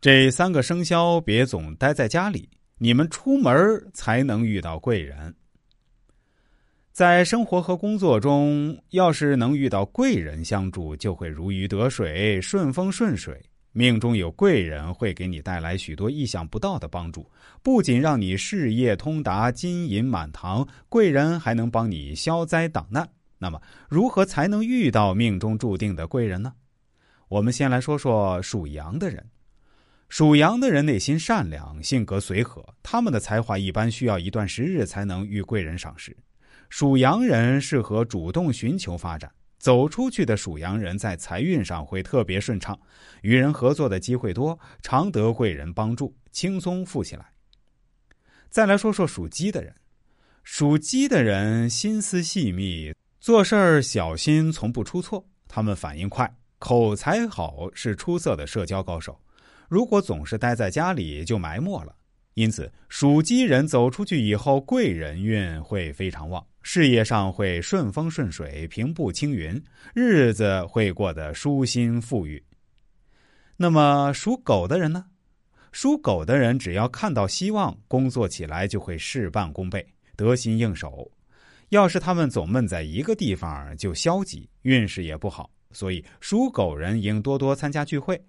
[0.00, 3.54] 这三个生肖别总待在家里，你们出门
[3.92, 5.34] 才能遇到贵人。
[6.90, 13.38] 在生活和工作中，要是能遇到贵人相助，就会如鱼得水、顺风顺水。
[13.72, 17.30] 命中有贵人，会给你带来许多意想不到的帮助，
[17.62, 23.06] 不仅让你事业通达、金银满堂，贵人还能帮你消灾挡难。
[23.36, 26.54] 那么，如何才能遇到命中注定的贵人呢？
[27.28, 29.22] 我们先来说说属羊的人。
[30.10, 36.14] 属羊的人内心善良，性格随和，他们的才华一般需要一段时日才能遇贵人赏识。
[36.68, 39.30] 属羊人适合主动寻求发展。
[39.60, 42.76] 走出去的属羊人在财运上会特别顺畅，
[43.22, 47.26] 与人合作的机会多，常得贵人帮助，轻松富起来。
[48.48, 49.72] 再来说说属鸡的人，
[50.42, 55.24] 属鸡的人心思细密，做事儿小心，从不出错。
[55.46, 59.20] 他们反应快，口才好，是出色的社交高手。
[59.70, 61.94] 如果总是待在家里，就埋没了。
[62.34, 66.44] 因此，属鸡人走出去以后，贵人运会非常旺。
[66.60, 69.62] 事业上会顺风顺水、平步青云，
[69.94, 72.42] 日子会过得舒心富裕。
[73.56, 75.04] 那么属狗的人呢？
[75.70, 81.08] 属狗的人只要看到希望，工作起来就会事半功倍、得心应手。
[81.68, 85.48] 要是他们总闷在一个地方，就消极，运势也不好。
[85.72, 88.20] 所以属狗人应多多参加聚会，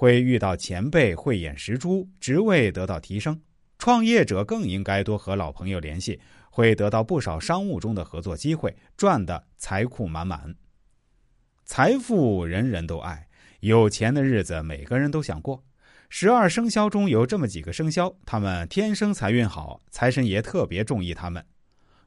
[0.00, 3.38] 会遇到前辈慧眼识珠，职位得到提升。
[3.78, 6.18] 创业者更应该多和老朋友联系。
[6.48, 10.54] 会得到不少商务中的合作机会，赚的财库满满。
[11.66, 13.28] 财富人人都爱，
[13.60, 15.62] 有钱的日子每个人都想过。
[16.08, 21.44] 十二生肖中有这么几个生肖，他们天生财运好，财神爷特别中意他们。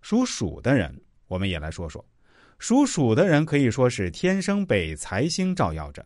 [0.01, 2.03] 属鼠的人，我们也来说说。
[2.57, 6.03] 属鼠的人可以说是天生被财星照耀着。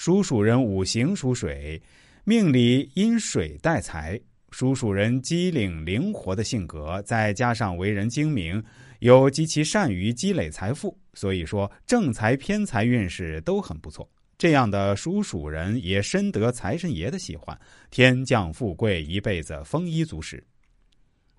[0.00, 1.78] 属鼠人五行属水，
[2.24, 4.18] 命里因水带财。
[4.50, 8.64] 属鼠人机灵灵活的性格，再加上为人精明，
[9.00, 14.10] 又极其善于积累财富，所以说正财偏财运势都很不错。
[14.38, 17.60] 这样的属鼠人也深得财神爷的喜欢，
[17.90, 20.42] 天降富贵，一辈子丰衣足食。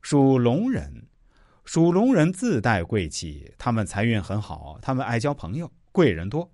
[0.04, 1.04] 属龙人，
[1.66, 6.48] 属龙人自带贵气，他们财运很好，他们爱交朋友，贵人多。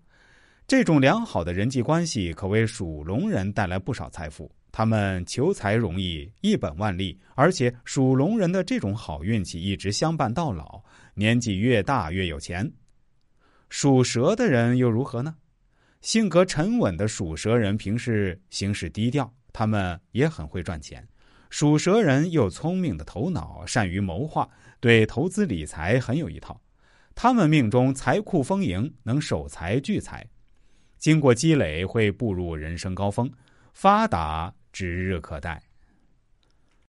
[0.67, 4.51] 这种良好的人际关系可为属龙人带来不少财富。
[4.69, 10.83] 他们求财容易，一本万利，而且属龙人的这种好运气一直相伴到老，
[11.13, 12.69] 年纪越大越有钱。
[13.69, 15.33] 属蛇的人又如何呢？
[16.01, 21.07] 性格沉稳的属蛇人平时行事低调，他们也很会赚钱。
[21.50, 24.47] 属蛇人有聪明的头脑，善于谋划，
[24.81, 26.59] 对投资理财很有一套。
[27.16, 30.27] 他们命中财库丰盈，能守财聚财，
[30.97, 33.31] 经过积累会步入人生高峰，
[33.73, 34.53] 发达。
[34.77, 35.66] 指日可待。